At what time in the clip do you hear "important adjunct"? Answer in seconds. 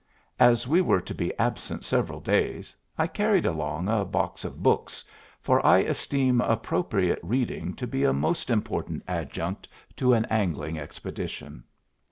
8.49-9.67